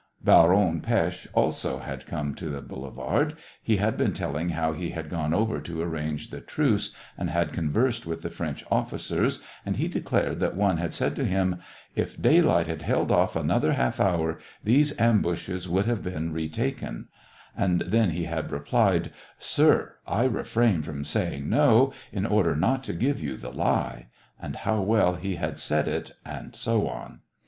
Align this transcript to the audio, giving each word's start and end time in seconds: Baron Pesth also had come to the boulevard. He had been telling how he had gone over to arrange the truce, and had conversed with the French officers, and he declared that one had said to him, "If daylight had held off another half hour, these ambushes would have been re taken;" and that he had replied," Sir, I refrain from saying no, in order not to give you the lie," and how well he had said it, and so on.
Baron 0.23 0.81
Pesth 0.81 1.27
also 1.33 1.77
had 1.77 2.07
come 2.07 2.33
to 2.33 2.49
the 2.49 2.61
boulevard. 2.63 3.35
He 3.61 3.77
had 3.77 3.97
been 3.97 4.13
telling 4.13 4.49
how 4.49 4.73
he 4.73 4.89
had 4.89 5.11
gone 5.11 5.31
over 5.31 5.61
to 5.61 5.79
arrange 5.83 6.31
the 6.31 6.41
truce, 6.41 6.91
and 7.19 7.29
had 7.29 7.53
conversed 7.53 8.07
with 8.07 8.23
the 8.23 8.31
French 8.31 8.65
officers, 8.71 9.43
and 9.63 9.75
he 9.77 9.87
declared 9.87 10.39
that 10.39 10.55
one 10.55 10.77
had 10.77 10.91
said 10.91 11.15
to 11.17 11.23
him, 11.23 11.57
"If 11.95 12.19
daylight 12.19 12.65
had 12.65 12.81
held 12.81 13.11
off 13.11 13.35
another 13.35 13.73
half 13.73 13.99
hour, 13.99 14.39
these 14.63 14.99
ambushes 14.99 15.69
would 15.69 15.85
have 15.85 16.01
been 16.01 16.33
re 16.33 16.49
taken;" 16.49 17.07
and 17.55 17.81
that 17.81 18.09
he 18.09 18.23
had 18.23 18.49
replied," 18.51 19.11
Sir, 19.37 19.97
I 20.07 20.23
refrain 20.23 20.81
from 20.81 21.05
saying 21.05 21.47
no, 21.47 21.93
in 22.11 22.25
order 22.25 22.55
not 22.55 22.83
to 22.85 22.93
give 22.93 23.21
you 23.21 23.37
the 23.37 23.51
lie," 23.51 24.07
and 24.41 24.55
how 24.55 24.81
well 24.81 25.13
he 25.13 25.35
had 25.35 25.59
said 25.59 25.87
it, 25.87 26.13
and 26.25 26.55
so 26.55 26.89
on. 26.89 27.19